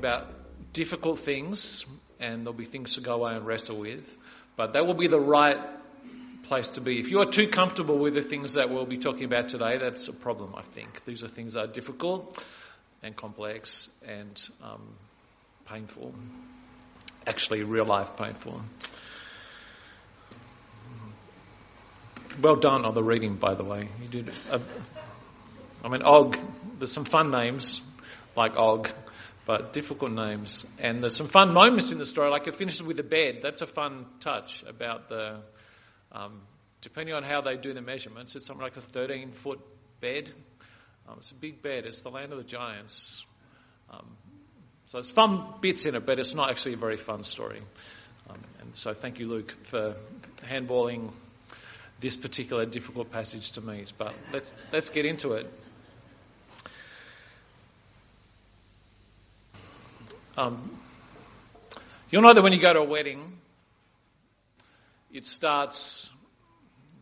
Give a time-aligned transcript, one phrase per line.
[0.00, 0.28] About
[0.72, 1.84] difficult things,
[2.18, 4.04] and there'll be things to go away and wrestle with,
[4.56, 5.56] but that will be the right
[6.48, 6.98] place to be.
[6.98, 10.08] If you are too comfortable with the things that we'll be talking about today, that's
[10.08, 10.88] a problem, I think.
[11.06, 12.36] These are things that are difficult
[13.02, 14.94] and complex and um,
[15.68, 16.14] painful,
[17.26, 18.62] actually, real life painful.
[22.42, 23.88] Well done on the reading, by the way.
[24.02, 24.28] You did.
[24.50, 24.58] A,
[25.84, 26.34] I mean, Og.
[26.78, 27.82] There's some fun names
[28.36, 28.86] like Og,
[29.46, 30.64] but difficult names.
[30.78, 32.30] And there's some fun moments in the story.
[32.30, 33.40] Like it finishes with a bed.
[33.42, 35.40] That's a fun touch about the.
[36.12, 36.42] Um,
[36.82, 39.60] depending on how they do the measurements, it's something like a 13 foot
[40.00, 40.32] bed.
[41.08, 41.84] Um, it's a big bed.
[41.86, 42.94] It's the land of the giants.
[43.90, 44.06] Um,
[44.88, 47.62] so there's fun bits in it, but it's not actually a very fun story.
[48.28, 49.94] Um, and so thank you, Luke, for
[50.44, 51.10] handballing
[52.02, 53.84] this particular difficult passage to me.
[53.98, 55.46] But let's, let's get into it.
[60.40, 60.80] Um,
[62.08, 63.34] you'll know that when you go to a wedding,
[65.12, 65.76] it starts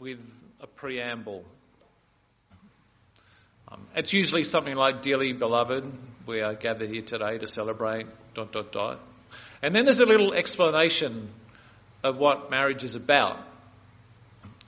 [0.01, 0.19] with
[0.61, 1.45] a preamble.
[3.69, 5.85] Um, it's usually something like, Dearly beloved,
[6.27, 8.99] we are gathered here today to celebrate, dot, dot, dot.
[9.63, 11.31] And then there's a little explanation
[12.03, 13.39] of what marriage is about.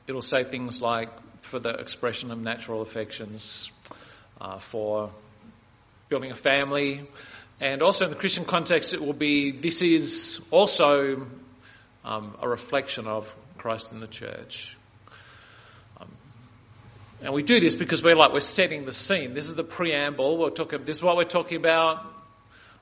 [0.06, 1.08] It'll say things like
[1.50, 3.68] for the expression of natural affections,
[4.40, 5.12] uh, for
[6.08, 7.08] building a family,
[7.60, 11.26] and also in the Christian context, it will be this is also
[12.04, 13.24] um, a reflection of
[13.58, 14.54] Christ in the church.
[15.98, 16.10] Um,
[17.22, 19.34] and we do this because we're like we're setting the scene.
[19.34, 20.38] This is the preamble.
[20.38, 20.80] We're talking.
[20.86, 22.06] This is what we're talking about.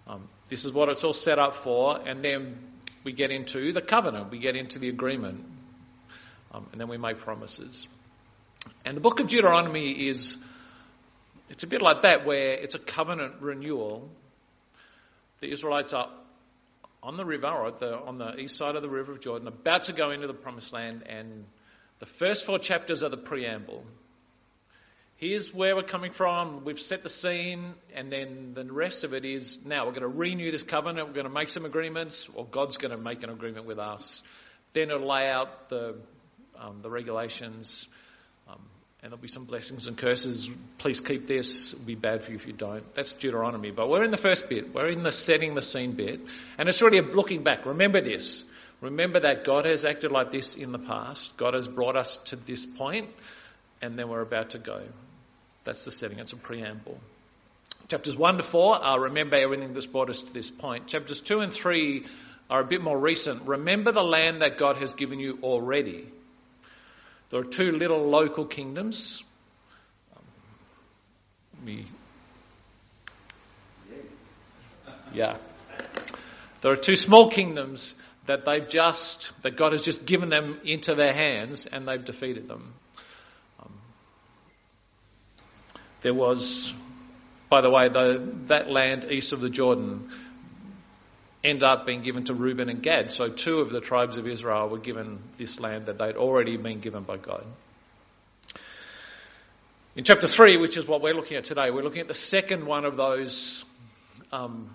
[0.06, 2.58] Um, this is what it's all set up for, and then
[3.04, 4.30] we get into the covenant.
[4.30, 5.44] We get into the agreement.
[6.52, 7.86] Um, and then we make promises.
[8.84, 10.36] And the book of Deuteronomy is,
[11.50, 14.08] it's a bit like that, where it's a covenant renewal.
[15.40, 16.08] The Israelites are
[17.02, 19.84] on the river, or the, on the east side of the river of Jordan, about
[19.84, 21.44] to go into the promised land, and
[22.00, 23.84] the first four chapters are the preamble.
[25.16, 26.64] Here's where we're coming from.
[26.64, 30.08] We've set the scene, and then the rest of it is now we're going to
[30.08, 31.08] renew this covenant.
[31.08, 34.02] We're going to make some agreements, or God's going to make an agreement with us.
[34.74, 35.96] Then it'll lay out the
[36.60, 37.86] um, the regulations,
[38.48, 38.60] um,
[39.08, 40.50] and there'll be some blessings and curses.
[40.80, 41.72] Please keep this.
[41.72, 42.84] It'll be bad for you if you don't.
[42.94, 43.70] That's Deuteronomy.
[43.70, 44.66] But we're in the first bit.
[44.74, 46.20] We're in the setting the scene bit.
[46.58, 47.64] And it's really looking back.
[47.64, 48.42] Remember this.
[48.82, 51.26] Remember that God has acted like this in the past.
[51.38, 53.08] God has brought us to this point,
[53.80, 54.84] and then we're about to go.
[55.64, 56.18] That's the setting.
[56.18, 56.98] It's a preamble.
[57.88, 60.86] Chapters 1 to 4 are remember everything that's brought us to this point.
[60.88, 62.04] Chapters 2 and 3
[62.50, 63.48] are a bit more recent.
[63.48, 66.08] Remember the land that God has given you already.
[67.30, 69.22] There are two little local kingdoms.
[70.16, 70.22] Um,
[75.12, 75.38] yeah.
[76.62, 77.94] There are two small kingdoms
[78.26, 82.48] that they've just that God has just given them into their hands, and they've defeated
[82.48, 82.74] them.
[83.60, 83.72] Um,
[86.02, 86.72] there was,
[87.50, 90.10] by the way, the, that land east of the Jordan
[91.44, 93.06] end up being given to Reuben and Gad.
[93.10, 96.80] So two of the tribes of Israel were given this land that they'd already been
[96.80, 97.44] given by God.
[99.96, 102.66] In chapter 3, which is what we're looking at today, we're looking at the second
[102.66, 103.64] one of those
[104.30, 104.70] um,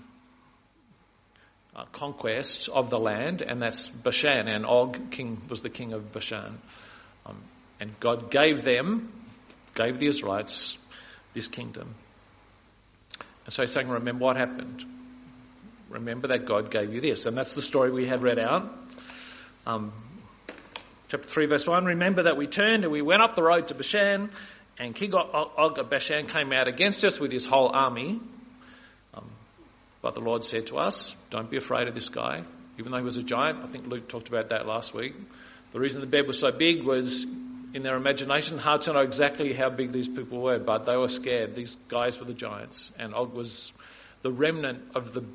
[1.75, 4.47] uh, conquests of the land, and that's Bashan.
[4.47, 6.59] And Og king was the king of Bashan.
[7.25, 7.44] Um,
[7.80, 9.13] and God gave them,
[9.75, 10.78] gave the Israelites,
[11.34, 11.95] this kingdom.
[13.45, 14.83] And so he's saying, remember what happened.
[15.89, 17.25] Remember that God gave you this.
[17.25, 18.69] And that's the story we had read out.
[19.65, 19.94] Um,
[21.09, 21.85] chapter 3, verse 1.
[21.85, 24.30] Remember that we turned and we went up the road to Bashan,
[24.80, 28.19] and King Og of Bashan came out against us with his whole army.
[29.13, 29.30] Um,
[30.01, 32.44] but the Lord said to us, Don't be afraid of this guy.
[32.79, 35.13] Even though he was a giant, I think Luke talked about that last week.
[35.74, 37.25] The reason the bed was so big was
[37.74, 41.09] in their imagination, hard to know exactly how big these people were, but they were
[41.09, 41.56] scared.
[41.56, 43.71] These guys were the giants, and Og was
[44.21, 45.25] the remnant of the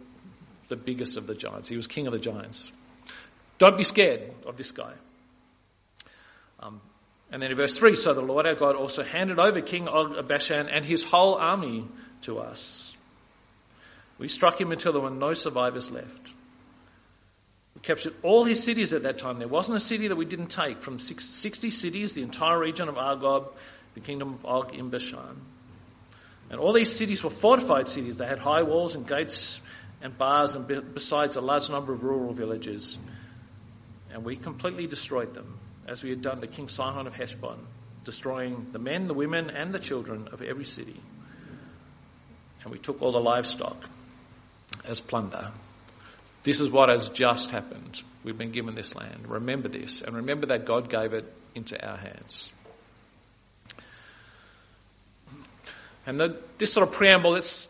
[0.68, 1.68] the biggest of the giants.
[1.68, 2.62] He was king of the giants.
[3.58, 4.94] Don't be scared of this guy.
[6.60, 6.80] Um,
[7.30, 10.12] and then in verse 3 So the Lord our God also handed over King Og
[10.12, 11.86] of Bashan and his whole army
[12.26, 12.92] to us.
[14.18, 16.08] We struck him until there were no survivors left.
[17.74, 19.38] We captured all his cities at that time.
[19.38, 20.82] There wasn't a city that we didn't take.
[20.82, 23.48] From 60 cities, the entire region of Argob,
[23.94, 25.40] the kingdom of Og in Bashan.
[26.50, 28.16] And all these cities were fortified cities.
[28.18, 29.60] They had high walls and gates
[30.02, 32.98] and bars, and besides a large number of rural villages.
[34.12, 35.58] And we completely destroyed them,
[35.88, 37.58] as we had done to King Sihon of Heshbon,
[38.04, 41.00] destroying the men, the women, and the children of every city.
[42.62, 43.76] And we took all the livestock
[44.84, 45.52] as plunder.
[46.44, 47.96] This is what has just happened.
[48.24, 49.28] We've been given this land.
[49.28, 51.24] Remember this, and remember that God gave it
[51.54, 52.48] into our hands.
[56.06, 57.66] And the, this sort of preamble, it's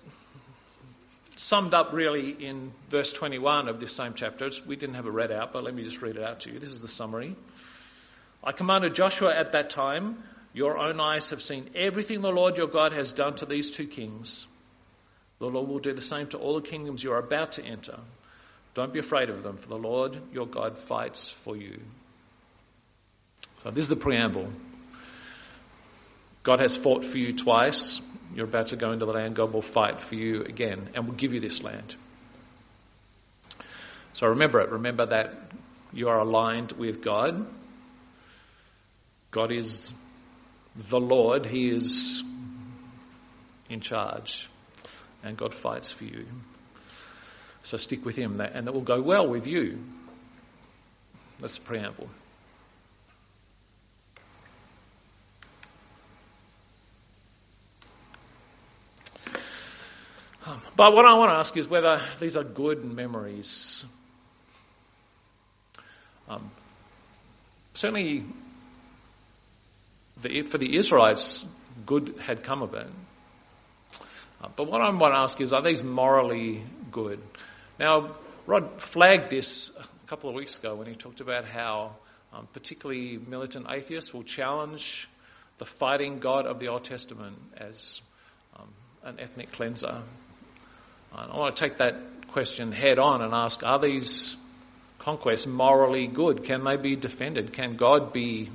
[1.46, 4.50] summed up really in verse 21 of this same chapter.
[4.66, 6.58] we didn't have it read out, but let me just read it out to you.
[6.58, 7.36] This is the summary.
[8.42, 10.18] I commanded Joshua at that time,
[10.52, 13.86] Your own eyes have seen everything the Lord your God has done to these two
[13.86, 14.46] kings.
[15.38, 17.98] The Lord will do the same to all the kingdoms you are about to enter.
[18.74, 21.78] Don't be afraid of them, for the Lord your God fights for you.
[23.62, 24.52] So, this is the preamble.
[26.44, 28.00] God has fought for you twice.
[28.34, 29.36] You're about to go into the land.
[29.36, 31.94] God will fight for you again and will give you this land.
[34.14, 34.70] So remember it.
[34.70, 35.30] Remember that
[35.92, 37.46] you are aligned with God.
[39.32, 39.90] God is
[40.90, 42.22] the Lord, He is
[43.68, 44.30] in charge,
[45.22, 46.26] and God fights for you.
[47.64, 49.78] So stick with Him, and it will go well with you.
[51.40, 52.08] That's the preamble.
[60.78, 63.82] But what I want to ask is whether these are good memories.
[66.28, 66.52] Um,
[67.74, 68.24] certainly,
[70.22, 71.44] the, for the Israelites,
[71.84, 72.86] good had come of it.
[74.40, 77.18] Uh, but what I want to ask is, are these morally good?
[77.80, 78.14] Now,
[78.46, 81.96] Rod flagged this a couple of weeks ago when he talked about how,
[82.32, 84.84] um, particularly militant atheists, will challenge
[85.58, 87.74] the fighting God of the Old Testament as
[88.56, 88.68] um,
[89.02, 90.04] an ethnic cleanser.
[91.12, 91.94] I want to take that
[92.32, 94.36] question head on and ask are these
[95.02, 96.44] conquests morally good?
[96.44, 97.54] Can they be defended?
[97.54, 98.50] Can God be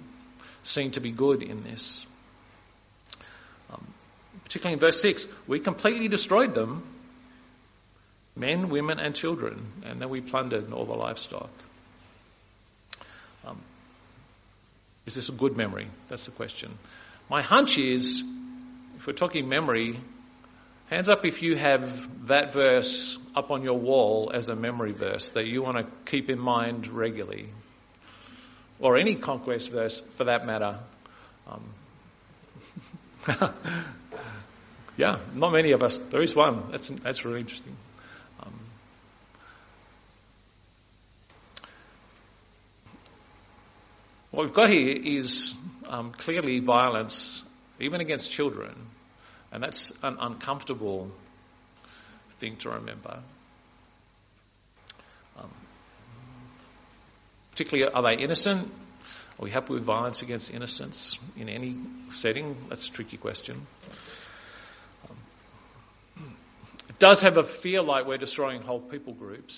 [0.63, 2.05] seen to be good in this?
[3.71, 3.93] Um,
[4.45, 6.93] particularly in verse 6, we completely destroyed them
[8.35, 11.49] men, women, and children, and then we plundered all the livestock.
[13.45, 13.61] Um,
[15.05, 15.87] is this a good memory?
[16.09, 16.77] That's the question.
[17.29, 18.23] My hunch is,
[18.99, 19.99] if we're talking memory,
[20.89, 21.81] Hands up if you have
[22.27, 26.29] that verse up on your wall as a memory verse that you want to keep
[26.29, 27.49] in mind regularly.
[28.79, 30.79] Or any conquest verse for that matter.
[31.47, 31.73] Um,
[34.97, 35.97] yeah, not many of us.
[36.11, 36.69] There is one.
[36.71, 37.75] That's, that's really interesting.
[38.41, 38.59] Um,
[44.31, 45.53] what we've got here is
[45.87, 47.43] um, clearly violence,
[47.79, 48.75] even against children.
[49.53, 51.11] And that's an uncomfortable
[52.39, 53.21] thing to remember.
[55.37, 55.51] Um,
[57.51, 58.71] particularly, are they innocent?
[59.37, 61.77] Are we happy with violence against innocence in any
[62.21, 62.57] setting?
[62.67, 63.67] That's a tricky question.
[65.07, 66.35] Um,
[66.89, 69.53] it does have a feel like we're destroying whole people groups.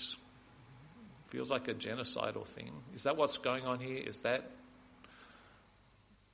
[1.32, 2.70] Feels like a genocidal thing.
[2.94, 3.98] Is that what's going on here?
[4.06, 4.50] Is that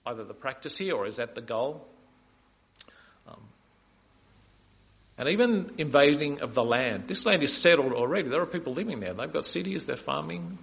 [0.04, 1.87] either the practice here or is that the goal?
[3.26, 3.40] Um,
[5.19, 7.04] and even invading of the land.
[7.09, 8.28] This land is settled already.
[8.28, 9.14] There are people living there.
[9.14, 10.59] They've got cities, they're farming.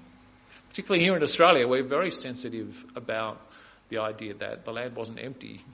[0.70, 3.40] Particularly here in Australia, we're very sensitive about
[3.90, 5.62] the idea that the land wasn't empty.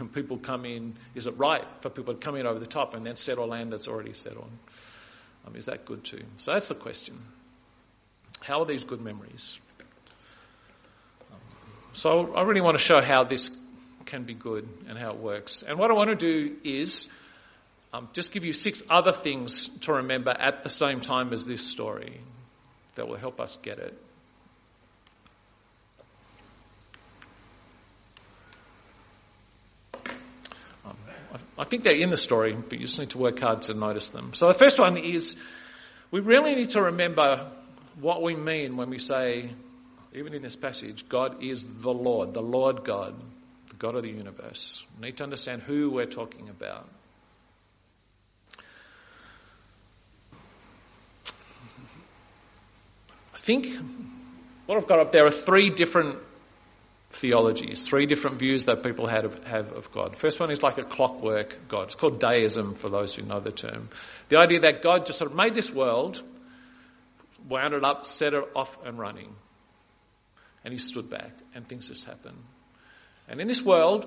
[0.00, 2.94] And people come in, is it right for people to come in over the top
[2.94, 4.50] and then settle land that's already settled?
[5.46, 6.24] Um, is that good too?
[6.40, 7.20] So that's the question.
[8.40, 9.40] How are these good memories?
[11.30, 11.38] Um,
[11.94, 13.48] so I really want to show how this
[14.04, 15.62] can be good and how it works.
[15.68, 17.06] And what I want to do is
[17.94, 21.72] um, just give you six other things to remember at the same time as this
[21.72, 22.20] story
[22.96, 23.94] that will help us get it.
[30.84, 30.96] Um,
[31.56, 34.10] I think they're in the story, but you just need to work hard to notice
[34.12, 34.32] them.
[34.34, 35.32] So the first one is
[36.10, 37.52] we really need to remember
[38.00, 39.52] what we mean when we say,
[40.12, 43.14] even in this passage, God is the Lord, the Lord God.
[43.70, 44.82] The God of the universe.
[44.96, 46.88] We need to understand who we're talking about.
[53.46, 53.66] Think
[54.66, 56.20] what I've got up there are three different
[57.20, 60.16] theologies, three different views that people have, have of God.
[60.20, 61.84] First one is like a clockwork God.
[61.84, 63.88] It's called deism for those who know the term.
[64.30, 66.16] The idea that God just sort of made this world,
[67.48, 69.30] wound it up, set it off and running.
[70.64, 72.34] And he stood back, and things just happen.
[73.28, 74.06] And in this world,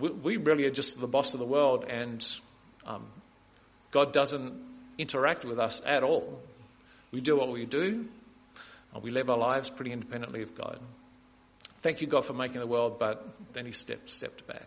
[0.00, 2.22] we, we really are just the boss of the world, and
[2.86, 3.06] um,
[3.92, 4.52] God doesn't
[4.98, 6.38] interact with us at all.
[7.12, 8.04] We do what we do,
[9.02, 10.80] we live our lives pretty independently of God.
[11.82, 13.24] Thank you, God, for making the world, but
[13.54, 14.66] then he stepped, stepped back.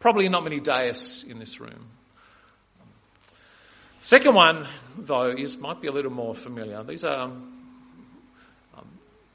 [0.00, 1.86] Probably not many deists in this room.
[4.04, 4.66] Second one,
[5.06, 6.82] though, is might be a little more familiar.
[6.82, 7.62] These are um,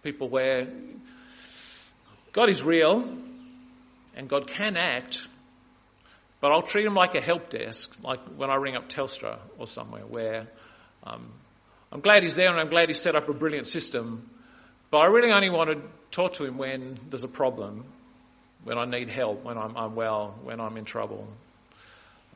[0.04, 0.68] people where
[2.34, 3.18] God is real
[4.16, 5.18] and God can act,
[6.42, 9.68] but I'll treat him like a help desk, like when I ring up Telstra or
[9.68, 10.48] somewhere, where
[11.04, 11.32] um,
[11.92, 14.30] I'm glad he's there and I'm glad he's set up a brilliant system,
[14.92, 15.82] but I really only want to
[16.16, 17.86] talk to him when there's a problem,
[18.64, 21.28] when I need help, when I'm unwell, when I'm in trouble.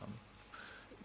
[0.02, 0.14] Um,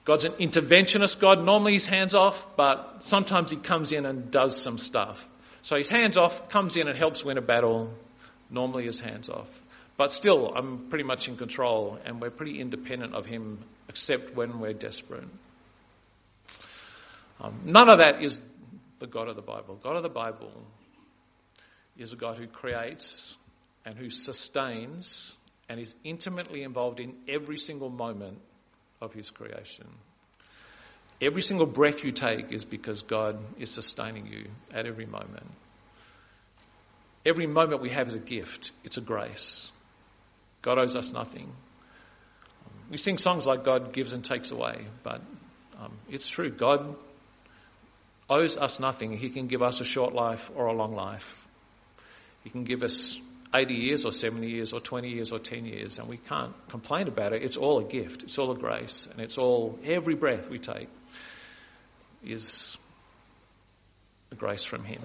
[0.06, 1.38] God's an interventionist God.
[1.40, 5.16] Normally he's hands off, but sometimes he comes in and does some stuff.
[5.64, 7.92] So he's hands off, comes in and helps win a battle.
[8.50, 9.48] Normally he's hands off.
[9.98, 14.60] But still, I'm pretty much in control, and we're pretty independent of him, except when
[14.60, 15.24] we're desperate.
[17.40, 18.38] Um, none of that is
[19.00, 19.78] the God of the Bible.
[19.82, 20.52] God of the Bible
[21.98, 23.06] is a God who creates
[23.84, 25.32] and who sustains
[25.68, 28.38] and is intimately involved in every single moment
[29.00, 29.86] of his creation.
[31.20, 35.46] Every single breath you take is because God is sustaining you at every moment.
[37.24, 39.68] Every moment we have is a gift, it's a grace.
[40.62, 41.50] God owes us nothing.
[42.90, 45.20] We sing songs like God gives and takes away, but
[45.80, 46.50] um, it's true.
[46.56, 46.96] God
[48.28, 49.16] owes us nothing.
[49.16, 51.23] He can give us a short life or a long life.
[52.42, 53.18] He can give us
[53.54, 57.09] 80 years or 70 years or 20 years or 10 years, and we can't complain
[57.09, 57.42] about it.
[57.42, 60.88] It's all a gift, it's all a grace, and it's all, every breath we take
[62.25, 62.76] is
[64.33, 65.02] a grace from Him.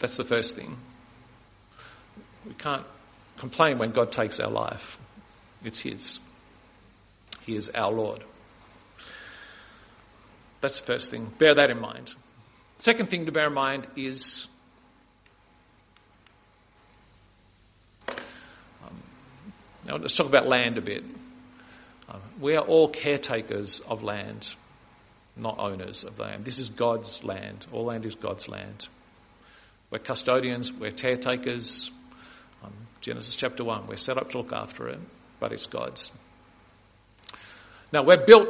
[0.00, 0.78] That's the first thing.
[2.46, 2.86] We can't
[3.38, 4.80] complain when God takes our life,
[5.62, 6.18] it's His.
[7.44, 8.24] He is our Lord.
[10.62, 11.32] That's the first thing.
[11.38, 12.10] Bear that in mind.
[12.80, 14.46] Second thing to bear in mind is
[18.08, 19.02] um,
[19.86, 21.02] now let's talk about land a bit.
[22.08, 24.44] Uh, we are all caretakers of land,
[25.36, 26.44] not owners of land.
[26.44, 27.66] This is God's land.
[27.72, 28.86] All land is God's land.
[29.90, 31.90] We're custodians, we're caretakers.
[32.62, 35.00] Um, Genesis chapter 1, we're set up to look after it,
[35.40, 36.10] but it's God's.
[37.92, 38.48] Now, we're built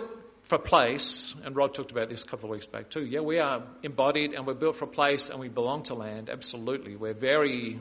[0.51, 3.07] for place, and Rod talked about this a couple of weeks back too.
[3.07, 6.29] Yeah, we are embodied and we're built for a place and we belong to land,
[6.29, 6.97] absolutely.
[6.97, 7.79] We're very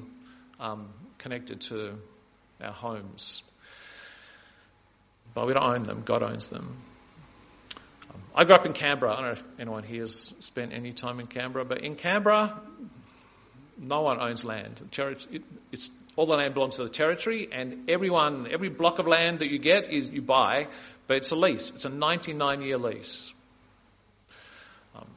[0.60, 1.96] um, connected to
[2.62, 3.42] our homes.
[5.34, 6.82] But we don't own them, God owns them.
[8.14, 9.14] Um, I grew up in Canberra.
[9.14, 12.62] I don't know if anyone here has spent any time in Canberra, but in Canberra,
[13.80, 14.80] no one owns land.
[15.72, 19.48] It's, all the land belongs to the territory, and everyone, every block of land that
[19.48, 20.68] you get is you buy
[21.10, 21.72] but it's a lease.
[21.74, 23.32] It's a 99 year lease.
[24.96, 25.08] Um,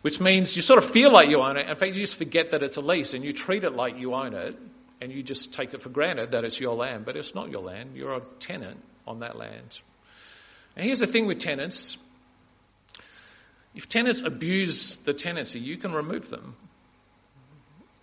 [0.00, 1.68] which means you sort of feel like you own it.
[1.68, 4.14] In fact, you just forget that it's a lease and you treat it like you
[4.14, 4.56] own it
[5.02, 7.60] and you just take it for granted that it's your land, but it's not your
[7.60, 7.90] land.
[7.94, 9.68] You're a tenant on that land.
[10.74, 11.98] And here's the thing with tenants
[13.72, 16.56] if tenants abuse the tenancy, you can remove them.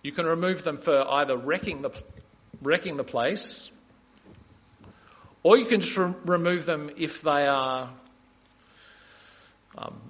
[0.02, 1.90] You can remove them for either wrecking the,
[2.62, 3.70] wrecking the place
[5.42, 7.94] or you can just re- remove them if they are,
[9.76, 10.00] um,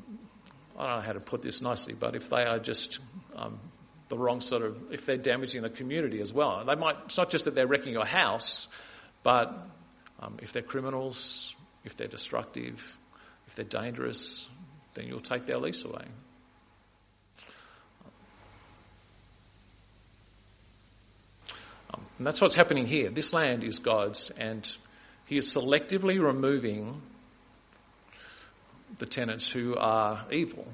[0.79, 2.99] I don't know how to put this nicely, but if they are just
[3.37, 3.61] um,
[4.09, 6.65] the wrong sort of, if they're damaging the community as well.
[6.65, 8.67] They might, it's not just that they're wrecking your house,
[9.23, 9.53] but
[10.21, 11.17] um, if they're criminals,
[11.85, 12.75] if they're destructive,
[13.47, 14.47] if they're dangerous,
[14.97, 16.07] then you'll take their lease away.
[21.93, 23.11] Um, and that's what's happening here.
[23.11, 24.67] This land is God's, and
[25.27, 27.01] he is selectively removing
[28.99, 30.67] the tenants who are evil.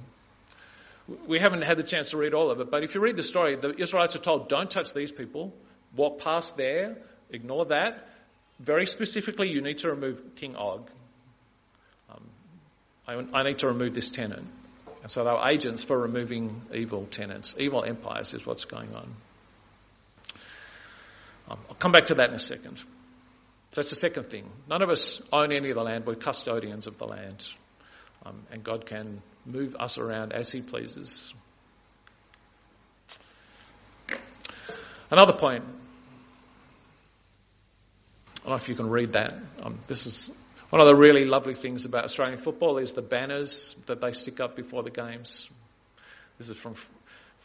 [1.28, 3.24] We haven't had the chance to read all of it, but if you read the
[3.24, 5.52] story, the Israelites are told, don't touch these people,
[5.96, 6.96] walk past there,
[7.30, 8.06] ignore that.
[8.64, 10.88] Very specifically, you need to remove King Og.
[12.08, 12.22] Um,
[13.06, 14.46] I, I need to remove this tenant.
[15.02, 17.52] And so they were agents for removing evil tenants.
[17.58, 19.14] Evil empires is what's going on.
[21.48, 22.78] Um, I'll come back to that in a second.
[23.72, 24.44] So that's the second thing.
[24.68, 27.42] None of us own any of the land, we're custodians of the land.
[28.24, 31.32] Um, and God can move us around as He pleases.
[35.10, 35.64] Another point.
[38.36, 39.32] I don't know if you can read that.
[39.62, 40.30] Um, this is
[40.70, 44.40] one of the really lovely things about Australian football is the banners that they stick
[44.40, 45.30] up before the games.
[46.38, 46.74] This is from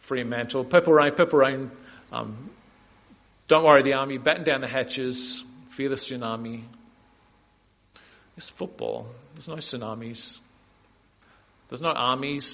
[0.07, 0.65] Fremantle.
[0.65, 1.71] Purple rain, purple rain.
[2.11, 2.49] Um,
[3.49, 4.19] don't worry, the army.
[4.19, 5.43] Batten down the hatches.
[5.75, 6.63] Fear the tsunami.
[8.37, 9.07] It's football.
[9.33, 10.21] There's no tsunamis.
[11.69, 12.47] There's no armies.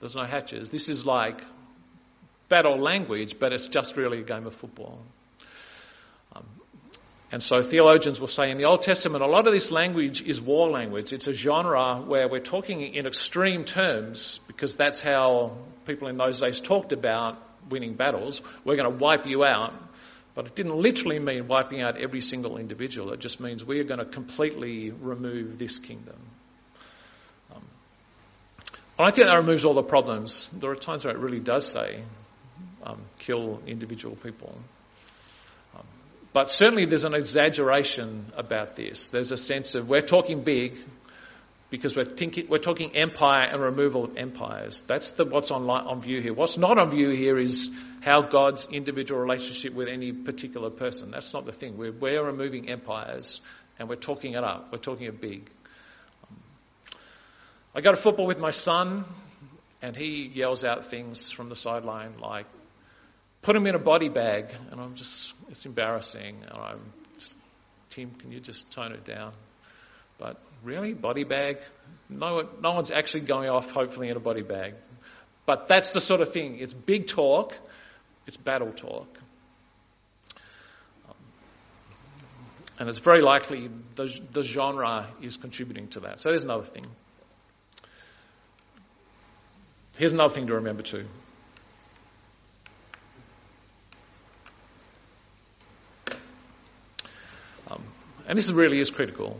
[0.00, 0.68] There's no hatches.
[0.70, 1.38] This is like
[2.48, 5.00] battle language, but it's just really a game of football.
[6.34, 6.46] Um,
[7.32, 10.40] and so theologians will say in the Old Testament, a lot of this language is
[10.40, 11.06] war language.
[11.10, 15.56] It's a genre where we're talking in extreme terms because that's how
[15.86, 17.36] people in those days talked about
[17.68, 18.40] winning battles.
[18.64, 19.72] We're going to wipe you out.
[20.34, 23.12] But it didn't literally mean wiping out every single individual.
[23.12, 26.16] It just means we are going to completely remove this kingdom.
[27.54, 27.64] Um,
[28.98, 30.50] I think that removes all the problems.
[30.60, 32.04] There are times where it really does say
[32.84, 34.56] um, kill individual people.
[35.76, 35.86] Um,
[36.32, 39.08] but certainly there's an exaggeration about this.
[39.12, 40.72] There's a sense of we're talking big
[41.70, 44.80] because we're, thinking, we're talking empire and removal of empires.
[44.88, 46.34] That's the, what's on, on view here.
[46.34, 47.68] What's not on view here is
[48.02, 51.10] how God's individual relationship with any particular person.
[51.10, 51.78] That's not the thing.
[51.78, 53.40] We're, we're removing empires
[53.78, 54.68] and we're talking it up.
[54.72, 55.48] We're talking it big.
[57.72, 59.04] I go to football with my son
[59.80, 62.46] and he yells out things from the sideline like,
[63.42, 64.46] put him in a body bag.
[64.70, 65.10] And I'm just,
[65.50, 66.36] it's embarrassing.
[66.42, 66.80] And I'm
[67.18, 67.32] just,
[67.94, 69.34] Tim, can you just tone it down?
[70.18, 71.56] But really, body bag?
[72.08, 74.74] No, no one's actually going off, hopefully, in a body bag.
[75.46, 76.58] But that's the sort of thing.
[76.60, 77.52] It's big talk,
[78.26, 79.08] it's battle talk.
[82.78, 86.18] And it's very likely the, the genre is contributing to that.
[86.20, 86.86] So there's another thing.
[89.98, 91.04] Here's another thing to remember too.
[97.68, 97.84] Um,
[98.26, 99.38] and this really is critical.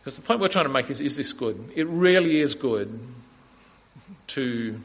[0.00, 1.72] Because the point we're trying to make is is this good?
[1.76, 2.98] It really is good
[4.34, 4.78] to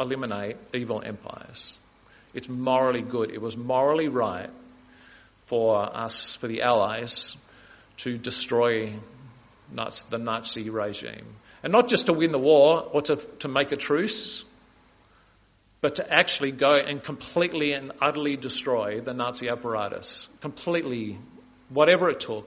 [0.00, 1.74] eliminate evil empires.
[2.34, 3.30] It's morally good.
[3.30, 4.50] It was morally right
[5.48, 7.36] for us, for the Allies,
[8.04, 8.94] to destroy
[10.10, 11.26] the Nazi regime.
[11.62, 14.44] And not just to win the war or to, to make a truce,
[15.82, 20.26] but to actually go and completely and utterly destroy the Nazi apparatus.
[20.40, 21.18] Completely,
[21.68, 22.46] whatever it took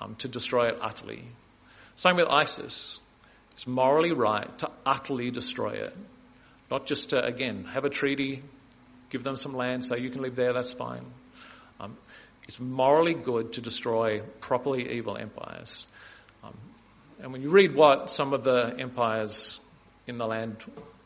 [0.00, 1.24] um, to destroy it utterly.
[1.96, 2.98] Same with ISIS.
[3.52, 5.92] It's morally right to utterly destroy it.
[6.70, 8.42] Not just to, again, have a treaty,
[9.10, 11.04] give them some land, say you can live there, that's fine.
[11.78, 11.98] Um,
[12.48, 15.84] it's morally good to destroy properly evil empires.
[16.42, 16.56] Um,
[17.22, 19.58] and when you read what some of the empires
[20.06, 20.56] in the land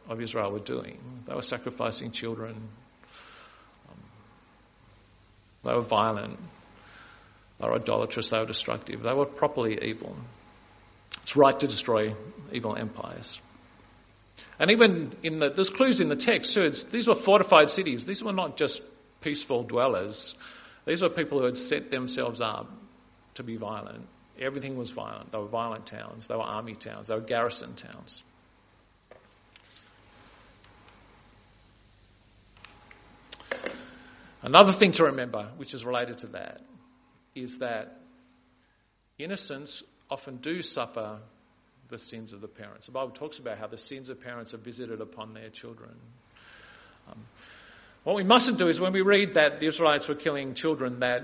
[0.09, 2.69] of Israel were doing, they were sacrificing children,
[3.91, 3.99] um,
[5.65, 6.39] they were violent,
[7.61, 10.17] were idolatrous, they were destructive, they were properly evil.
[11.23, 12.15] It's right to destroy
[12.53, 13.39] evil empires.
[14.59, 16.71] And even in the, there's clues in the text too.
[16.93, 18.05] these were fortified cities.
[18.07, 18.81] These were not just
[19.21, 20.35] peaceful dwellers.
[20.87, 22.69] These were people who had set themselves up
[23.37, 24.05] to be violent.
[24.41, 25.33] Everything was violent.
[25.33, 26.27] They were violent towns.
[26.29, 27.09] They were army towns.
[27.09, 28.23] They were garrison towns.
[34.43, 36.61] Another thing to remember, which is related to that,
[37.35, 38.01] is that
[39.19, 41.19] innocents often do suffer
[41.91, 42.87] the sins of the parents.
[42.87, 45.93] The Bible talks about how the sins of parents are visited upon their children.
[47.11, 47.25] Um,
[48.05, 51.23] what we mustn't do is when we read that the Israelites were killing children, that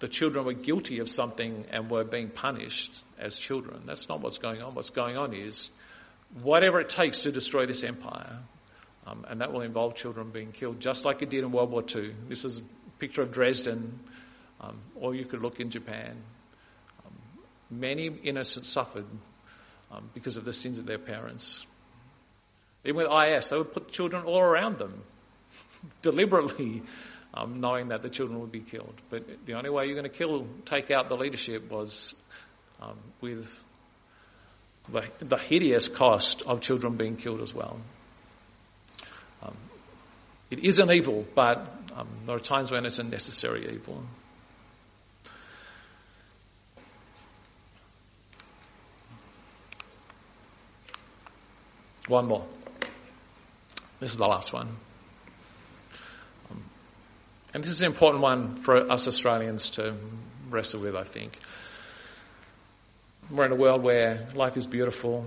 [0.00, 3.82] the children were guilty of something and were being punished as children.
[3.86, 4.74] That's not what's going on.
[4.74, 5.70] What's going on is
[6.42, 8.38] whatever it takes to destroy this empire,
[9.06, 11.82] um, and that will involve children being killed, just like it did in World War
[11.82, 12.12] II.
[12.28, 13.98] This is a picture of Dresden,
[14.62, 16.16] um, or you could look in Japan.
[17.04, 17.12] Um,
[17.70, 19.06] many innocents suffered
[19.90, 21.46] um, because of the sins of their parents.
[22.84, 25.02] Even with IS, they would put children all around them,
[26.02, 26.82] deliberately
[27.34, 28.94] um, knowing that the children would be killed.
[29.10, 32.14] But the only way you're going to kill, take out the leadership was
[32.80, 33.44] um, with
[34.92, 37.80] the, the, hideous cost of children being killed as well.
[39.42, 39.56] Um,
[40.50, 41.64] it is an evil, but
[42.26, 44.02] there are times when it's a necessary evil.
[52.08, 52.44] One more.
[54.00, 54.76] This is the last one.
[56.50, 56.64] Um,
[57.54, 59.96] and this is an important one for us Australians to
[60.50, 61.32] wrestle with, I think.
[63.32, 65.24] We're in a world where life is beautiful.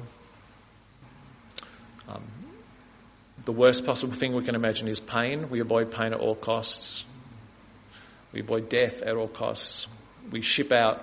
[2.09, 2.29] Um,
[3.45, 5.49] the worst possible thing we can imagine is pain.
[5.49, 7.05] We avoid pain at all costs.
[8.33, 9.87] We avoid death at all costs.
[10.29, 10.97] We ship out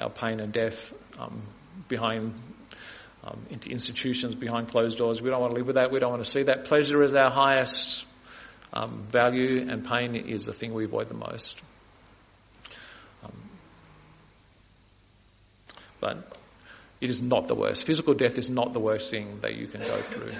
[0.00, 0.72] our pain and death
[1.16, 1.46] um,
[1.88, 2.34] behind
[3.24, 5.20] um, into institutions behind closed doors.
[5.22, 5.90] We don't want to live with that.
[5.90, 6.64] We don't want to see that.
[6.64, 8.04] Pleasure is our highest
[8.72, 11.54] um, value, and pain is the thing we avoid the most.
[13.22, 13.50] Um,
[16.00, 16.16] but
[17.00, 17.84] it is not the worst.
[17.86, 20.32] Physical death is not the worst thing that you can go through.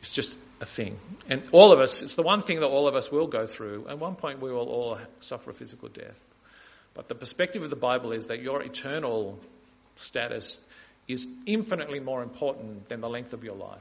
[0.00, 0.96] It's just a thing.
[1.28, 3.88] And all of us, it's the one thing that all of us will go through.
[3.88, 6.14] At one point, we will all suffer a physical death.
[6.94, 9.38] But the perspective of the Bible is that your eternal
[10.08, 10.56] status
[11.12, 13.80] is infinitely more important than the length of your life.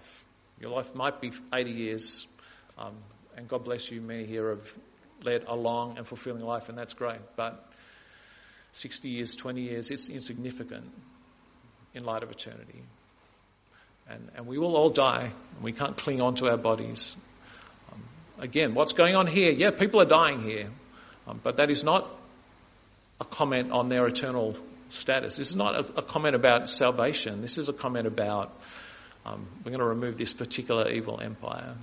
[0.60, 2.26] Your life might be 80 years,
[2.78, 2.96] um,
[3.38, 4.66] and God bless you, many here have
[5.24, 7.20] led a long and fulfilling life, and that's great.
[7.38, 7.66] But
[8.82, 10.86] 60 years, 20 years, it's insignificant
[11.94, 12.84] in light of eternity.
[14.10, 17.16] And, and we will all die, and we can't cling on to our bodies.
[17.92, 18.04] Um,
[18.40, 19.52] again, what's going on here?
[19.52, 20.72] Yeah, people are dying here,
[21.28, 22.10] um, but that is not
[23.20, 24.56] a comment on their eternal
[24.90, 25.36] status.
[25.38, 27.42] This is not a, a comment about salvation.
[27.42, 28.52] This is a comment about
[29.26, 31.76] um, we're going to remove this particular evil empire.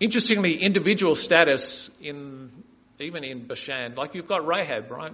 [0.00, 2.50] Interestingly, individual status in
[3.00, 5.12] even in Bashan, like you've got Rahab, right?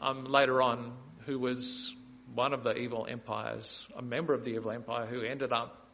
[0.00, 0.94] Um, later on,
[1.26, 1.92] who was
[2.34, 5.86] one of the evil empires, a member of the evil empire, who ended up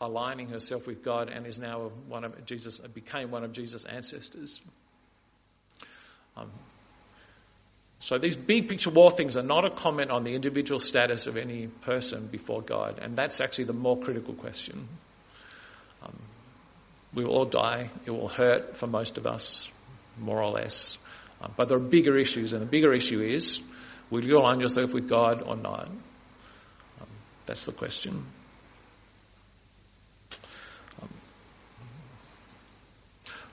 [0.00, 4.60] aligning herself with God and is now one of Jesus, became one of Jesus' ancestors.
[6.36, 6.50] Um,
[8.02, 11.36] so these big picture war things are not a comment on the individual status of
[11.36, 14.88] any person before God, and that's actually the more critical question.
[16.02, 16.18] Um,
[17.14, 17.90] we will all die.
[18.06, 19.64] It will hurt for most of us,
[20.18, 20.96] more or less.
[21.42, 23.60] Um, but there are bigger issues, and the bigger issue is
[24.10, 25.88] will you align yourself with God or not?
[25.88, 27.08] Um,
[27.46, 28.26] that's the question.
[31.02, 31.10] Um,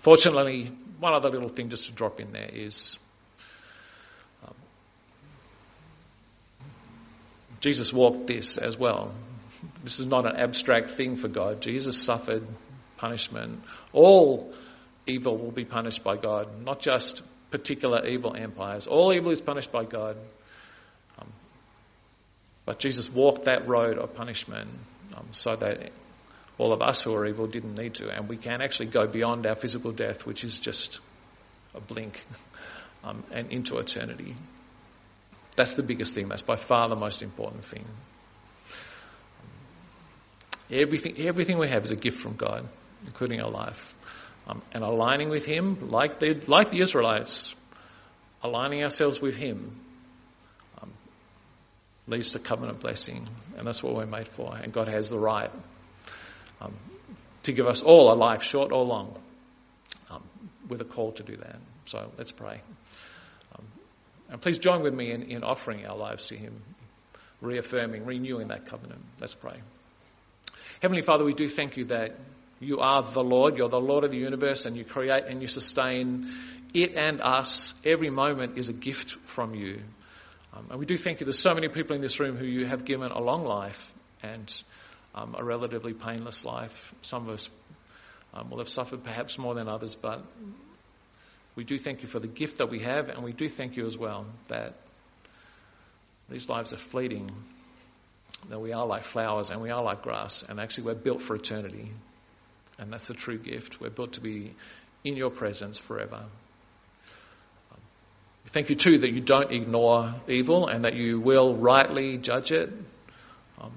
[0.05, 2.97] fortunately, one other little thing just to drop in there is
[7.61, 9.13] Jesus walked this as well.
[9.83, 11.61] This is not an abstract thing for God.
[11.61, 12.43] Jesus suffered
[12.97, 13.59] punishment.
[13.93, 14.53] All
[15.07, 18.85] evil will be punished by God, not just particular evil empires.
[18.89, 20.17] All evil is punished by God.
[21.17, 21.31] Um,
[22.65, 24.69] but Jesus walked that road of punishment
[25.15, 25.91] um, so that
[26.57, 28.09] all of us who are evil didn't need to.
[28.09, 30.99] And we can actually go beyond our physical death, which is just
[31.73, 32.13] a blink,
[33.03, 34.35] um, and into eternity.
[35.57, 36.29] That's the biggest thing.
[36.29, 37.85] That's by far the most important thing.
[40.69, 42.69] Everything, everything we have is a gift from God,
[43.05, 43.75] including our life.
[44.47, 47.53] Um, and aligning with Him, like the, like the Israelites,
[48.43, 49.79] aligning ourselves with Him
[50.81, 50.93] um,
[52.05, 53.27] leads to covenant blessing.
[53.57, 54.55] And that's what we're made for.
[54.55, 55.49] And God has the right
[56.61, 56.75] um,
[57.43, 59.19] to give us all a life, short or long,
[60.09, 60.23] um,
[60.69, 61.57] with a call to do that.
[61.87, 62.61] So let's pray.
[64.29, 66.61] And please join with me in, in offering our lives to Him,
[67.41, 69.01] reaffirming, renewing that covenant.
[69.19, 69.61] Let's pray.
[70.81, 72.11] Heavenly Father, we do thank you that
[72.59, 73.55] you are the Lord.
[73.57, 77.73] You're the Lord of the universe, and you create and you sustain it and us.
[77.85, 79.79] Every moment is a gift from you.
[80.53, 81.25] Um, and we do thank you.
[81.25, 83.75] There's so many people in this room who you have given a long life
[84.23, 84.51] and
[85.13, 86.71] um, a relatively painless life.
[87.03, 87.49] Some of us
[88.33, 90.23] um, will have suffered perhaps more than others, but
[91.57, 93.87] we do thank you for the gift that we have, and we do thank you
[93.87, 94.75] as well that
[96.29, 97.29] these lives are fleeting,
[98.49, 101.35] that we are like flowers and we are like grass, and actually we're built for
[101.35, 101.91] eternity.
[102.77, 103.77] And that's a true gift.
[103.81, 104.53] We're built to be
[105.03, 106.27] in your presence forever.
[108.53, 112.69] Thank you too that you don't ignore evil and that you will rightly judge it.
[113.59, 113.73] Um,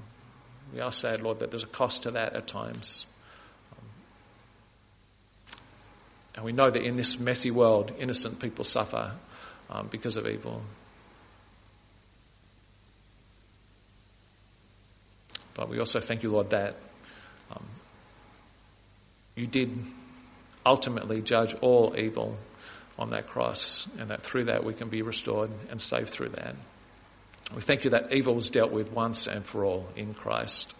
[0.72, 3.04] we are sad, Lord, that there's a cost to that at times.
[6.40, 9.12] And we know that in this messy world, innocent people suffer
[9.68, 10.62] um, because of evil.
[15.54, 16.76] But we also thank you, Lord, that
[17.54, 17.66] um,
[19.34, 19.68] you did
[20.64, 22.38] ultimately judge all evil
[22.96, 26.54] on that cross, and that through that we can be restored and saved through that.
[27.54, 30.72] We thank you that evil was dealt with once and for all in Christ.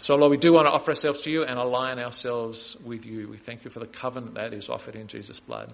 [0.00, 3.28] So, Lord, we do want to offer ourselves to you and align ourselves with you.
[3.28, 5.72] We thank you for the covenant that is offered in Jesus' blood.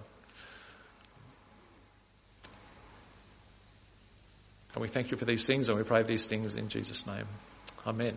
[4.75, 7.27] And we thank you for these things, and we pray these things in Jesus' name.
[7.87, 8.16] Amen.